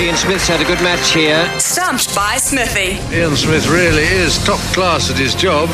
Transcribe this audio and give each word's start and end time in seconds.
Ian 0.00 0.14
Smith's 0.14 0.46
had 0.46 0.60
a 0.60 0.64
good 0.64 0.80
match 0.80 1.12
here. 1.12 1.58
Stumped 1.58 2.14
by 2.14 2.36
Smithy. 2.36 3.00
Ian 3.12 3.34
Smith 3.34 3.66
really 3.66 4.04
is 4.04 4.38
top 4.44 4.60
class 4.72 5.10
at 5.10 5.16
his 5.16 5.34
job. 5.34 5.68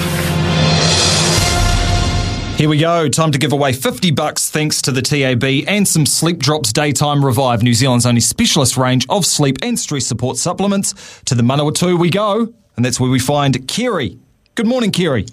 Here 2.57 2.71
we 2.71 2.79
go. 2.79 3.07
Time 3.11 3.33
to 3.33 3.39
give 3.39 3.53
away 3.53 3.75
50 3.75 4.13
bucks 4.13 4.49
thanks 4.49 4.81
to 4.81 4.93
the 4.93 5.03
TAB 5.03 5.69
and 5.69 5.87
some 5.87 6.07
Sleep 6.07 6.39
Drops 6.39 6.73
Daytime 6.73 7.23
Revive, 7.23 7.63
New 7.63 7.75
Zealand's 7.75 8.07
only 8.07 8.23
specialist 8.23 8.79
range 8.79 9.05
of 9.11 9.27
sleep 9.27 9.59
and 9.61 9.79
stress 9.79 10.07
support 10.07 10.39
supplements. 10.39 11.21
To 11.27 11.35
the 11.35 11.43
Manawatu 11.43 11.99
we 11.99 12.09
go, 12.09 12.51
and 12.77 12.85
that's 12.85 12.99
where 12.99 13.11
we 13.11 13.19
find 13.19 13.69
Kerry. 13.69 14.19
Good 14.55 14.67
morning, 14.67 14.91
Kerry. 14.91 15.27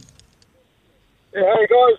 Yeah, 1.34 1.44
hey 1.56 1.68
guys. 1.68 1.98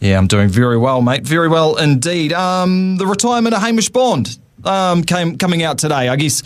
Yeah, 0.00 0.18
I'm 0.18 0.28
doing 0.28 0.50
very 0.50 0.78
well, 0.78 1.02
mate. 1.02 1.24
Very 1.24 1.48
well 1.48 1.74
indeed. 1.74 2.32
Um, 2.32 2.96
the 2.98 3.08
retirement 3.08 3.56
of 3.56 3.62
Hamish 3.62 3.88
Bond 3.88 4.38
um, 4.66 5.02
came 5.02 5.38
coming 5.38 5.62
out 5.62 5.78
today. 5.78 6.08
I 6.08 6.16
guess 6.16 6.42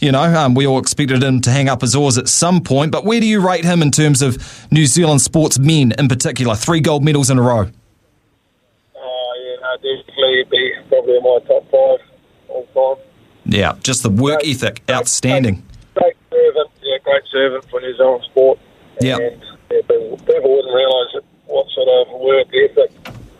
you 0.00 0.12
know 0.12 0.22
um, 0.22 0.54
we 0.54 0.66
all 0.66 0.78
expected 0.78 1.22
him 1.22 1.40
to 1.42 1.50
hang 1.50 1.68
up 1.68 1.80
his 1.80 1.94
oars 1.94 2.18
at 2.18 2.28
some 2.28 2.60
point. 2.60 2.92
But 2.92 3.04
where 3.04 3.20
do 3.20 3.26
you 3.26 3.46
rate 3.46 3.64
him 3.64 3.82
in 3.82 3.90
terms 3.90 4.22
of 4.22 4.38
New 4.70 4.86
Zealand 4.86 5.20
sports 5.20 5.58
men 5.58 5.92
in 5.98 6.08
particular? 6.08 6.54
Three 6.54 6.80
gold 6.80 7.04
medals 7.04 7.30
in 7.30 7.38
a 7.38 7.42
row. 7.42 7.68
Oh, 8.96 9.34
yeah, 9.44 9.56
no, 9.60 9.76
definitely 9.76 10.44
be 10.50 10.72
probably 10.88 11.16
in 11.16 11.22
my 11.22 11.38
top 11.46 11.64
five 11.70 12.06
all 12.48 12.96
time. 12.96 13.04
Yeah, 13.44 13.74
just 13.82 14.02
the 14.02 14.10
work 14.10 14.40
ethic, 14.44 14.82
outstanding. 14.88 15.66
Great 15.94 16.16
servant, 16.30 16.70
yeah, 16.82 16.98
great 17.02 17.24
servant 17.30 17.68
for 17.70 17.80
New 17.80 17.96
Zealand 17.96 18.24
sport. 18.24 18.58
Yeah. 19.00 19.16
And 19.16 19.42
yeah, 19.70 19.80
people, 19.80 20.16
people 20.18 20.56
wouldn't 20.56 20.74
realise 20.74 21.24
what 21.46 21.66
sort 21.70 21.88
of 21.88 22.20
work 22.20 22.48
ethic 22.54 22.92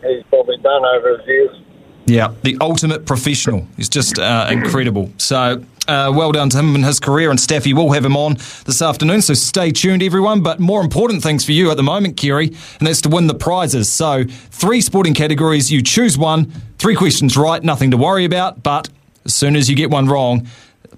he's 0.03 0.23
probably 0.29 0.57
done 0.57 0.83
over 0.85 1.17
his 1.17 1.27
years. 1.27 1.61
Yeah, 2.05 2.33
the 2.43 2.57
ultimate 2.59 3.05
professional. 3.05 3.67
He's 3.77 3.89
just 3.89 4.19
uh, 4.19 4.47
incredible. 4.51 5.11
So, 5.17 5.63
uh, 5.87 6.11
well 6.13 6.31
done 6.31 6.49
to 6.49 6.59
him 6.59 6.75
and 6.75 6.83
his 6.83 6.99
career. 6.99 7.29
And 7.29 7.39
Staffy 7.39 7.73
We'll 7.73 7.91
have 7.91 8.03
him 8.03 8.17
on 8.17 8.35
this 8.65 8.81
afternoon. 8.81 9.21
So, 9.21 9.33
stay 9.33 9.71
tuned, 9.71 10.03
everyone. 10.03 10.41
But 10.41 10.59
more 10.59 10.81
important 10.81 11.23
things 11.23 11.45
for 11.45 11.53
you 11.53 11.71
at 11.71 11.77
the 11.77 11.83
moment, 11.83 12.17
Kerry, 12.17 12.47
and 12.47 12.87
that's 12.87 13.01
to 13.01 13.09
win 13.09 13.27
the 13.27 13.33
prizes. 13.33 13.89
So, 13.89 14.25
three 14.25 14.81
sporting 14.81 15.13
categories. 15.13 15.71
You 15.71 15.81
choose 15.81 16.17
one, 16.17 16.51
three 16.77 16.95
questions 16.95 17.37
right, 17.37 17.63
nothing 17.63 17.91
to 17.91 17.97
worry 17.97 18.25
about. 18.25 18.63
But 18.63 18.89
as 19.23 19.33
soon 19.33 19.55
as 19.55 19.69
you 19.69 19.75
get 19.75 19.89
one 19.89 20.07
wrong, 20.07 20.47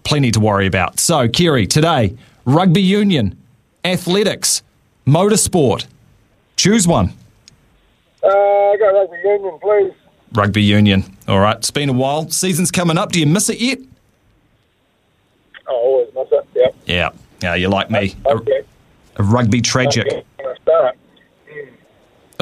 plenty 0.03 0.31
to 0.31 0.39
worry 0.39 0.65
about. 0.65 0.99
So, 0.99 1.27
Kerry, 1.27 1.67
today, 1.67 2.15
rugby 2.45 2.81
union, 2.81 3.37
athletics, 3.83 4.63
motorsport. 5.05 5.85
Choose 6.57 6.87
one. 6.87 7.13
Uh, 8.23 8.29
go 8.29 8.91
rugby 8.91 9.17
union, 9.23 9.59
please. 9.61 9.93
Rugby 10.35 10.61
union. 10.63 11.03
All 11.27 11.39
right, 11.39 11.57
it's 11.57 11.71
been 11.71 11.89
a 11.89 11.93
while. 11.93 12.29
Season's 12.29 12.71
coming 12.71 12.97
up. 12.97 13.11
Do 13.11 13.19
you 13.19 13.25
miss 13.25 13.49
it 13.49 13.59
yet? 13.59 13.79
Oh, 15.67 15.73
always 15.73 16.07
miss 16.13 16.27
it, 16.31 16.47
yeah. 16.55 16.69
Yeah. 16.93 17.09
Yeah, 17.41 17.55
you're 17.55 17.69
like 17.69 17.89
me. 17.91 18.15
A, 18.25 18.29
Okay. 18.35 18.61
a 19.17 19.23
rugby 19.23 19.61
tragic. 19.61 20.05
Okay, 20.07 20.23
I'm 20.39 20.45
gonna 20.45 20.57
start. 20.61 20.97
Hmm. 21.51 21.69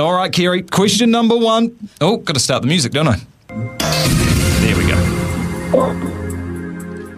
All 0.01 0.13
right, 0.13 0.31
Kerry. 0.31 0.61
Question 0.63 1.11
number 1.11 1.37
one. 1.37 1.89
Oh, 2.01 2.17
got 2.17 2.33
to 2.33 2.39
start 2.39 2.61
the 2.61 2.67
music, 2.67 2.91
don't 2.93 3.07
I? 3.07 3.17
There 3.47 4.77
we 4.77 4.87
go. 4.87 4.97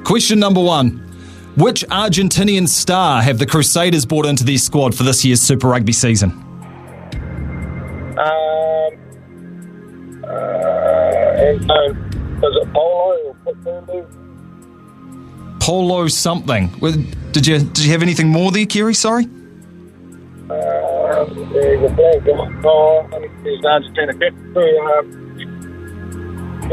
Question 0.03 0.39
number 0.39 0.61
one. 0.61 1.01
Which 1.57 1.85
Argentinian 1.87 2.67
star 2.67 3.21
have 3.21 3.39
the 3.39 3.45
Crusaders 3.45 4.05
brought 4.05 4.25
into 4.25 4.43
their 4.43 4.57
squad 4.57 4.93
for 4.93 5.03
this 5.03 5.23
year's 5.23 5.41
Super 5.41 5.67
Rugby 5.69 5.93
season? 5.93 6.31
And 11.45 11.61
so, 11.61 11.75
was 12.41 12.53
it 12.61 12.67
Polo 12.73 13.15
or 13.25 13.35
Putulu? 13.45 13.99
Polo 15.59 16.07
something. 16.07 16.67
Did 17.31 17.47
you 17.47 17.59
did 17.59 17.79
you 17.79 17.91
have 17.91 18.01
anything 18.01 18.27
more 18.29 18.51
there, 18.51 18.65
Kerry? 18.65 18.93
Sorry. 18.93 19.25
Uh, 20.49 21.25
there's 21.53 21.91
a 21.91 21.93
blank 21.95 22.27
on 22.27 22.61
oh, 22.65 23.07
I 23.13 23.19
think 23.19 23.31
there's 23.43 23.65
Argentina. 23.65 24.13
Um, 24.13 24.19
uh, 26.65 26.67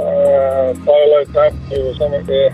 uh, 0.00 0.74
Polo 0.84 1.24
Cup 1.26 1.52
or 1.72 1.94
something 1.96 2.24
there. 2.26 2.50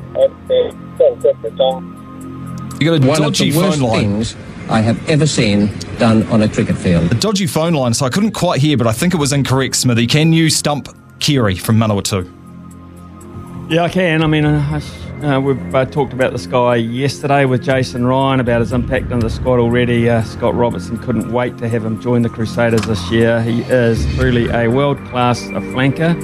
Yeah, 0.51 0.71
got 0.99 1.13
a 1.13 1.21
separate 1.21 1.57
tongue. 1.57 2.77
You 2.81 2.91
got 2.91 3.05
a 3.05 3.07
One 3.07 3.25
of 3.25 3.37
the 3.37 3.53
worst 3.57 3.79
phone 3.79 3.89
line. 3.89 4.01
things 4.01 4.37
I 4.69 4.81
have 4.81 5.09
ever 5.09 5.27
seen 5.27 5.69
done 5.99 6.23
on 6.25 6.43
a 6.43 6.49
cricket 6.49 6.77
field. 6.77 7.11
A 7.11 7.15
dodgy 7.15 7.47
phone 7.47 7.75
line, 7.75 7.95
so 7.95 8.07
I 8.07 8.11
couldn't 8.11 8.33
quite 8.33 8.61
hear, 8.61 8.77
but 8.77 8.87
I 8.87 8.93
think 8.93 9.15
it 9.15 9.19
was 9.19 9.33
incorrect, 9.33 9.77
Smithy. 9.77 10.07
Can 10.07 10.33
you 10.33 10.51
stump 10.51 10.89
Kerry 11.21 11.57
from 11.57 11.77
Manawatu? 11.77 12.31
Yeah, 13.71 13.85
I 13.85 13.89
can. 13.89 14.23
I 14.23 14.27
mean, 14.27 14.45
uh, 14.45 14.81
uh, 15.23 15.41
we've 15.41 15.75
uh, 15.75 15.87
talked 15.87 16.13
about 16.13 16.33
this 16.33 16.47
guy 16.47 16.77
yesterday 16.77 17.47
with 17.47 17.63
Jason 17.63 18.07
Ryan 18.07 18.41
about 18.41 18.61
his 18.61 18.73
impact 18.73 19.11
on 19.11 19.21
the 19.21 19.31
squad 19.31 19.59
already. 19.59 20.11
Uh, 20.11 20.23
Scott 20.23 20.55
Robertson 20.55 20.99
couldn't 20.99 21.33
wait 21.33 21.57
to 21.59 21.69
have 21.69 21.85
him 21.85 22.01
join 22.01 22.23
the 22.23 22.29
Crusaders 22.29 22.83
this 22.83 23.11
year. 23.11 23.41
He 23.43 23.63
is 23.63 24.05
truly 24.17 24.51
a 24.51 24.69
world 24.69 24.99
class 25.07 25.43
flanker. 25.43 26.15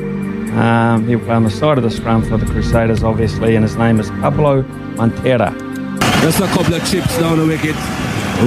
Um, 0.52 1.06
he'll 1.08 1.20
play 1.20 1.34
on 1.34 1.44
the 1.44 1.50
side 1.50 1.78
of 1.78 1.84
the 1.84 1.90
scrum 1.90 2.22
for 2.22 2.36
the 2.36 2.46
Crusaders, 2.46 3.02
obviously, 3.02 3.54
and 3.54 3.64
his 3.64 3.76
name 3.76 4.00
is 4.00 4.10
Pablo 4.10 4.62
Matera. 4.96 5.50
Just 6.20 6.40
a 6.40 6.46
couple 6.48 6.74
of 6.74 6.84
chips 6.90 7.18
down 7.18 7.38
the 7.38 7.46
wicket, 7.46 7.76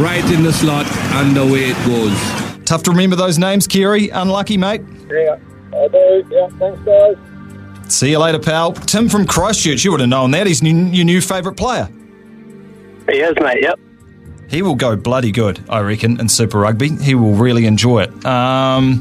right 0.01 0.23
in 0.31 0.43
the 0.43 0.51
slot, 0.53 0.85
and 1.15 1.37
away 1.37 1.69
it 1.71 1.85
goes. 1.85 2.63
Tough 2.65 2.83
to 2.83 2.91
remember 2.91 3.15
those 3.15 3.37
names, 3.37 3.67
Kerry. 3.67 4.09
Unlucky, 4.09 4.57
mate. 4.57 4.81
Yeah, 5.09 5.37
I 5.73 5.87
do. 5.87 6.27
Yeah, 6.31 6.47
thanks, 6.59 6.79
guys. 6.83 7.15
See 7.93 8.11
you 8.11 8.19
later, 8.19 8.39
pal. 8.39 8.73
Tim 8.73 9.09
from 9.09 9.25
Christchurch, 9.27 9.83
you 9.83 9.91
would 9.91 9.99
have 9.99 10.09
known 10.09 10.31
that. 10.31 10.47
He's 10.47 10.63
new, 10.63 10.85
your 10.87 11.05
new 11.05 11.21
favourite 11.21 11.57
player. 11.57 11.87
He 13.09 13.17
is, 13.17 13.35
mate, 13.41 13.61
yep. 13.61 13.77
He 14.49 14.61
will 14.61 14.75
go 14.75 14.95
bloody 14.95 15.31
good, 15.31 15.59
I 15.67 15.79
reckon, 15.81 16.19
in 16.19 16.29
Super 16.29 16.59
Rugby. 16.59 16.89
He 16.97 17.15
will 17.15 17.33
really 17.33 17.65
enjoy 17.65 18.03
it. 18.03 18.25
Um, 18.25 18.99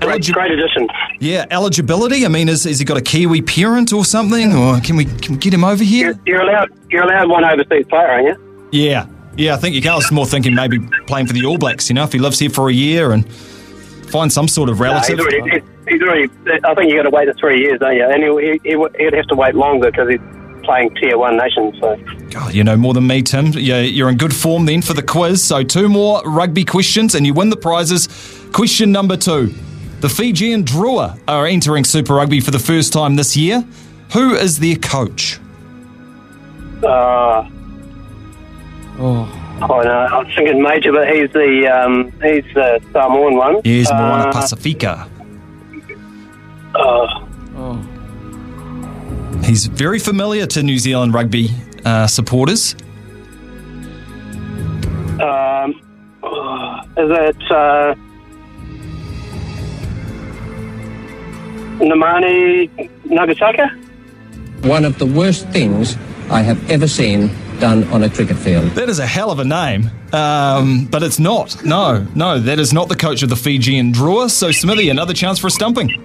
Great, 0.00 0.24
great 0.32 0.50
addition. 0.52 0.88
yeah, 1.18 1.44
eligibility. 1.50 2.24
I 2.24 2.28
mean, 2.28 2.46
has, 2.48 2.64
has 2.64 2.78
he 2.78 2.84
got 2.84 2.96
a 2.96 3.00
Kiwi 3.02 3.42
parent 3.42 3.92
or 3.92 4.04
something, 4.04 4.54
or 4.54 4.80
can 4.80 4.94
we 4.96 5.04
can 5.06 5.34
we 5.34 5.38
get 5.38 5.52
him 5.52 5.64
over 5.64 5.82
here? 5.82 6.18
You're 6.24 6.42
allowed, 6.42 6.70
you're 6.90 7.02
allowed 7.02 7.28
one 7.28 7.44
overseas 7.44 7.86
player, 7.88 8.06
aren't 8.06 8.28
you? 8.28 8.68
Yeah, 8.70 9.06
yeah. 9.36 9.54
I 9.54 9.56
think 9.56 9.74
you 9.74 9.82
can. 9.82 9.92
I 9.92 9.96
was 9.96 10.10
more 10.12 10.26
thinking 10.26 10.54
maybe 10.54 10.78
playing 11.06 11.26
for 11.26 11.32
the 11.32 11.44
All 11.46 11.58
Blacks. 11.58 11.88
You 11.88 11.94
know, 11.94 12.04
if 12.04 12.12
he 12.12 12.18
lives 12.18 12.38
here 12.38 12.50
for 12.50 12.68
a 12.68 12.72
year 12.72 13.12
and 13.12 13.26
find 14.10 14.32
some 14.32 14.48
sort 14.48 14.68
of 14.68 14.76
No, 14.78 14.84
relative. 14.84 15.18
he's 15.18 15.26
already, 15.26 15.50
he's, 15.50 15.62
he's 15.88 16.02
already. 16.02 16.30
I 16.64 16.74
think 16.74 16.90
you 16.90 16.96
got 16.96 17.02
to 17.04 17.10
wait 17.10 17.26
the 17.26 17.34
three 17.34 17.60
years, 17.60 17.80
don't 17.80 17.96
you? 17.96 18.04
And 18.08 18.22
he, 18.22 18.60
he, 18.70 19.04
he'd 19.04 19.12
have 19.14 19.26
to 19.26 19.34
wait 19.34 19.54
longer 19.54 19.90
because 19.90 20.08
he's 20.10 20.20
playing 20.64 20.94
tier 20.96 21.16
one 21.18 21.36
nations. 21.36 21.76
So 21.80 21.96
God, 22.30 22.54
you 22.54 22.64
know 22.64 22.76
more 22.76 22.92
than 22.94 23.06
me, 23.06 23.22
Tim. 23.22 23.46
Yeah, 23.52 23.80
you're 23.80 24.08
in 24.08 24.16
good 24.16 24.34
form 24.34 24.66
then 24.66 24.82
for 24.82 24.94
the 24.94 25.02
quiz. 25.02 25.42
So 25.42 25.62
two 25.62 25.88
more 25.88 26.22
rugby 26.24 26.64
questions, 26.64 27.14
and 27.14 27.24
you 27.26 27.34
win 27.34 27.50
the 27.50 27.56
prizes. 27.56 28.08
Question 28.52 28.90
number 28.92 29.16
two: 29.16 29.52
The 30.00 30.08
Fijian 30.08 30.64
Drua 30.64 31.18
are 31.28 31.46
entering 31.46 31.84
Super 31.84 32.14
Rugby 32.14 32.40
for 32.40 32.50
the 32.52 32.58
first 32.58 32.92
time 32.92 33.16
this 33.16 33.36
year. 33.36 33.64
Who 34.12 34.34
is 34.34 34.58
their 34.60 34.76
coach? 34.76 35.38
uh, 36.84 37.48
Oh, 38.98 39.28
oh 39.62 39.80
no, 39.82 39.90
I 39.90 40.18
was 40.18 40.26
thinking 40.34 40.62
Major, 40.62 40.92
but 40.92 41.08
he's 41.08 41.30
the 41.32 41.66
um, 41.68 42.12
he's 42.22 42.44
the 42.54 42.80
Samoan 42.92 43.36
one. 43.36 43.60
Yes, 43.64 43.90
Moana 43.90 44.30
Uh, 44.30 44.32
Pasifika. 44.32 45.08
Uh, 46.74 47.22
He's 49.44 49.66
very 49.66 49.98
familiar 50.00 50.44
to 50.46 50.62
New 50.62 50.78
Zealand 50.78 51.14
rugby 51.14 51.50
uh, 51.84 52.06
supporters. 52.08 52.74
um, 55.20 55.80
uh, 56.22 56.82
is 56.98 57.10
it 57.10 57.42
uh, 57.50 57.94
Namani 61.78 62.68
Nagasaka? 63.06 63.70
One 64.64 64.84
of 64.84 64.98
the 64.98 65.06
worst 65.06 65.46
things 65.50 65.96
I 66.30 66.42
have 66.42 66.58
ever 66.70 66.88
seen 66.88 67.30
done 67.60 67.84
on 67.92 68.02
a 68.02 68.10
cricket 68.10 68.36
field. 68.36 68.70
That 68.72 68.88
is 68.88 68.98
a 68.98 69.06
hell 69.06 69.30
of 69.30 69.38
a 69.38 69.44
name, 69.44 69.90
um, 70.12 70.86
but 70.86 71.02
it's 71.02 71.18
not. 71.18 71.64
No, 71.64 72.06
no, 72.14 72.38
that 72.38 72.58
is 72.58 72.72
not 72.72 72.88
the 72.88 72.96
coach 72.96 73.22
of 73.22 73.28
the 73.28 73.36
Fijian 73.36 73.92
Drua. 73.92 74.30
So, 74.30 74.50
Smithy, 74.50 74.88
another 74.88 75.14
chance 75.14 75.38
for 75.38 75.46
a 75.46 75.50
stumping. 75.50 76.02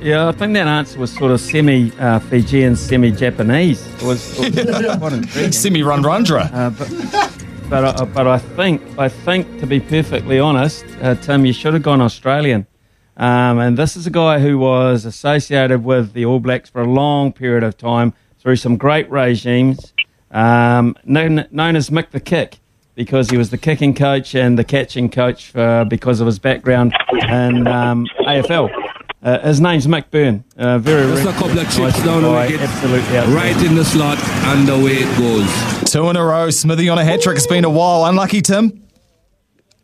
Yeah, 0.00 0.28
I 0.28 0.32
think 0.32 0.54
that 0.54 0.66
answer 0.66 0.98
was 0.98 1.14
sort 1.14 1.30
of 1.30 1.40
semi 1.40 1.92
uh, 1.98 2.18
Fijian, 2.18 2.74
semi 2.74 3.12
Japanese. 3.12 3.86
It 3.86 4.02
was, 4.02 4.38
it 4.40 4.66
was 4.66 4.96
quite. 4.98 5.54
Semi 5.54 5.80
Runrundra. 5.80 6.52
Uh, 6.52 6.70
but 6.70 7.70
but 7.70 8.00
I, 8.00 8.04
but 8.04 8.26
I 8.26 8.38
think 8.38 8.82
I 8.98 9.08
think 9.08 9.60
to 9.60 9.66
be 9.66 9.78
perfectly 9.78 10.40
honest, 10.40 10.84
uh, 11.00 11.14
Tim, 11.14 11.46
you 11.46 11.52
should 11.52 11.74
have 11.74 11.82
gone 11.82 12.00
Australian. 12.00 12.66
Um, 13.16 13.58
and 13.58 13.78
this 13.78 13.96
is 13.96 14.06
a 14.06 14.10
guy 14.10 14.40
who 14.40 14.58
was 14.58 15.04
associated 15.04 15.84
with 15.84 16.14
the 16.14 16.24
All 16.24 16.40
Blacks 16.40 16.70
for 16.70 16.82
a 16.82 16.86
long 16.86 17.32
period 17.32 17.62
of 17.62 17.76
time 17.76 18.14
through 18.38 18.56
some 18.56 18.76
great 18.76 19.08
regimes, 19.10 19.92
um, 20.32 20.96
known, 21.04 21.46
known 21.50 21.76
as 21.76 21.90
Mick 21.90 22.10
the 22.10 22.20
Kick 22.20 22.58
because 22.94 23.30
he 23.30 23.36
was 23.36 23.50
the 23.50 23.58
kicking 23.58 23.94
coach 23.94 24.34
and 24.34 24.58
the 24.58 24.64
catching 24.64 25.08
coach 25.08 25.50
for, 25.50 25.84
because 25.88 26.20
of 26.20 26.26
his 26.26 26.38
background 26.38 26.94
in 27.28 27.66
um, 27.66 28.06
AFL. 28.20 28.70
Uh, 29.22 29.38
his 29.46 29.60
name's 29.60 29.86
Mick 29.86 30.10
Byrne. 30.10 30.42
Uh, 30.56 30.78
very 30.78 31.02
Just 31.14 31.28
a 31.28 31.32
couple 31.32 31.58
of 31.58 31.70
chips 31.70 32.02
down 32.04 32.22
the 32.22 32.28
guy, 32.28 32.46
wicket. 32.48 32.60
Absolutely. 32.60 33.34
Right 33.34 33.64
in 33.64 33.76
the 33.76 33.84
slot, 33.84 34.18
and 34.20 34.68
away 34.68 34.96
it 34.96 35.18
goes. 35.18 35.90
Two 35.90 36.10
in 36.10 36.16
a 36.16 36.24
row. 36.24 36.50
Smithy 36.50 36.88
on 36.88 36.98
a 36.98 37.04
hat 37.04 37.22
trick. 37.22 37.36
It's 37.36 37.46
been 37.46 37.64
a 37.64 37.70
while. 37.70 38.04
Unlucky, 38.06 38.42
Tim. 38.42 38.82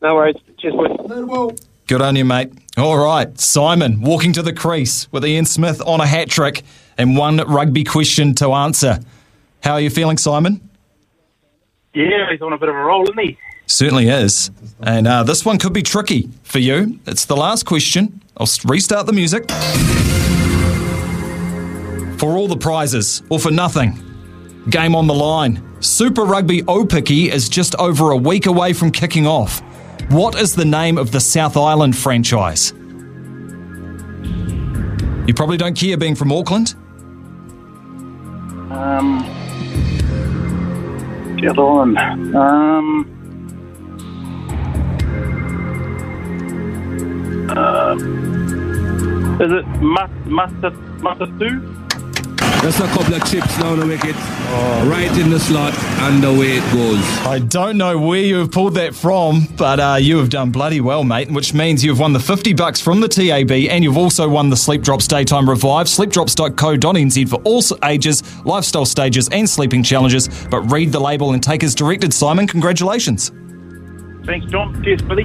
No 0.03 0.17
worries. 0.17 0.35
Cheers, 0.59 0.75
boys. 0.75 1.61
Good 1.87 2.03
on 2.03 2.17
you, 2.17 2.25
mate. 2.25 2.53
All 2.77 2.99
right. 2.99 3.39
Simon 3.39 4.03
walking 4.03 4.33
to 4.33 4.43
the 4.43 4.53
crease 4.53 5.11
with 5.13 5.25
Ian 5.25 5.45
Smith 5.45 5.81
on 5.87 6.01
a 6.01 6.07
hat 6.07 6.29
trick 6.29 6.65
and 6.99 7.17
one 7.17 7.37
rugby 7.37 7.85
question 7.85 8.35
to 8.37 8.53
answer. 8.53 8.99
How 9.63 9.75
are 9.75 9.81
you 9.81 9.91
feeling, 9.91 10.19
Simon? 10.19 10.69
Yeah, 11.95 12.31
he's 12.31 12.41
on 12.43 12.53
a 12.53 12.59
bit 12.59 12.69
of 12.69 12.75
a 12.75 12.79
roll, 12.79 13.03
isn't 13.05 13.19
he? 13.19 13.39
Certainly 13.67 14.09
is. 14.09 14.51
And 14.81 15.07
uh, 15.07 15.25
this 15.25 15.45
one 15.45 15.59
could 15.59 15.73
be 15.73 15.83
tricky 15.83 16.31
for 16.43 16.59
you. 16.59 16.99
It's 17.07 17.25
the 17.25 17.37
last 17.37 17.67
question. 17.67 18.23
I'll 18.37 18.49
restart 18.65 19.07
the 19.07 19.13
music. 19.13 19.51
For 22.19 22.37
all 22.37 22.49
the 22.49 22.57
prizes, 22.57 23.23
or 23.29 23.39
for 23.39 23.51
nothing. 23.51 23.99
Game 24.71 24.95
on 24.95 25.07
the 25.07 25.15
line. 25.15 25.63
Super 25.81 26.25
Rugby 26.25 26.63
Aupiki 26.63 27.29
is 27.29 27.49
just 27.49 27.75
over 27.77 28.11
a 28.11 28.17
week 28.17 28.47
away 28.47 28.73
from 28.73 28.91
kicking 28.91 29.27
off. 29.27 29.61
What 30.11 30.35
is 30.35 30.55
the 30.55 30.65
name 30.65 30.99
of 30.99 31.13
the 31.13 31.21
South 31.21 31.57
Island 31.57 31.97
franchise? 31.97 32.73
You 35.27 35.35
probably 35.35 35.59
don't 35.59 35.77
care 35.77 35.97
being 35.97 36.15
from 36.15 36.33
Auckland. 36.33 36.75
Um, 38.73 39.21
South 41.41 41.59
Island. 41.59 41.99
Um, 42.35 43.15
uh, 47.51 47.95
is 49.45 49.53
it 49.53 49.67
Mat 49.83 50.11
Mata 50.27 50.71
Matatu? 51.01 51.78
Just 52.63 52.81
a 52.81 52.87
couple 52.89 53.15
of 53.15 53.25
chips 53.31 53.57
down 53.59 53.79
the 53.79 53.87
wicket. 53.87 54.17
Right 54.89 55.11
in 55.17 55.31
the 55.31 55.39
slot, 55.39 55.73
and 56.01 56.25
away 56.25 56.57
it 56.59 56.73
goes. 56.73 56.99
I 57.25 57.39
don't 57.39 57.79
know 57.79 57.97
where 57.99 58.21
you 58.21 58.37
have 58.39 58.51
pulled 58.51 58.75
that 58.75 58.95
from, 58.95 59.47
but 59.57 59.79
uh, 59.79 59.97
you 60.01 60.19
have 60.19 60.29
done 60.29 60.51
bloody 60.51 60.81
well, 60.81 61.05
mate, 61.05 61.31
which 61.31 61.55
means 61.55 61.85
you've 61.85 62.01
won 62.01 62.13
the 62.13 62.21
50 62.21 62.55
bucks 62.55 62.81
from 62.81 63.01
the 63.01 63.09
TAB 63.09 63.51
and 63.53 63.85
you've 63.85 63.97
also 63.97 64.29
won 64.29 64.51
the 64.51 64.57
Sleep 64.57 64.83
Drops 64.83 65.07
Daytime 65.07 65.49
Revive. 65.49 65.87
Sleepdrops.co.nz 65.87 67.29
for 67.29 67.37
all 67.43 67.63
ages, 67.85 68.45
lifestyle 68.45 68.87
stages, 68.87 69.29
and 69.31 69.49
sleeping 69.49 69.83
challenges. 69.83 70.29
But 70.51 70.63
read 70.63 70.91
the 70.91 71.01
label 71.01 71.33
and 71.35 71.43
take 71.43 71.63
as 71.63 71.75
directed, 71.75 72.13
Simon. 72.13 72.47
Congratulations. 72.47 73.31
Thanks, 74.25 74.47
John. 74.47 74.83
Cheers, 74.83 75.03
Billy. 75.03 75.25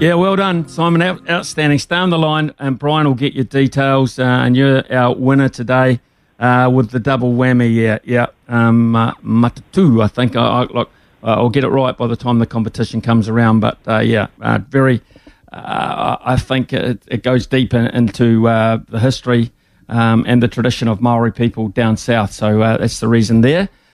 Yeah, 0.00 0.14
well 0.14 0.36
done, 0.36 0.68
Simon. 0.68 1.02
Out, 1.02 1.28
outstanding. 1.28 1.80
Stay 1.80 1.96
on 1.96 2.10
the 2.10 2.18
line, 2.18 2.54
and 2.60 2.78
Brian 2.78 3.04
will 3.04 3.14
get 3.14 3.32
your 3.34 3.44
details. 3.44 4.16
Uh, 4.16 4.22
and 4.22 4.56
you're 4.56 4.84
our 4.94 5.12
winner 5.12 5.48
today 5.48 5.98
uh, 6.38 6.70
with 6.72 6.90
the 6.92 7.00
double 7.00 7.32
whammy. 7.32 7.74
Yeah, 7.74 7.98
yeah. 8.04 8.26
Um, 8.46 8.94
uh, 8.94 9.14
Matatu, 9.16 10.00
I 10.00 10.06
think. 10.06 10.36
I, 10.36 10.46
I, 10.46 10.62
look, 10.66 10.90
uh, 11.24 11.34
I'll 11.34 11.50
get 11.50 11.64
it 11.64 11.68
right 11.70 11.96
by 11.96 12.06
the 12.06 12.14
time 12.14 12.38
the 12.38 12.46
competition 12.46 13.00
comes 13.00 13.28
around. 13.28 13.58
But 13.58 13.78
uh, 13.88 13.98
yeah, 13.98 14.28
uh, 14.40 14.60
very. 14.68 15.02
I 15.50 16.36
think 16.36 16.72
it, 16.72 17.02
it 17.08 17.22
goes 17.24 17.46
deep 17.48 17.74
in, 17.74 17.86
into 17.86 18.42
the 18.42 19.00
history 19.00 19.50
um, 19.88 20.24
and 20.28 20.42
the 20.42 20.48
tradition 20.48 20.86
of 20.86 21.00
Maori 21.00 21.32
people 21.32 21.68
down 21.68 21.96
south. 21.96 22.32
So 22.32 22.58
that's 22.58 23.00
the 23.00 23.08
reason 23.08 23.40
there. 23.40 23.68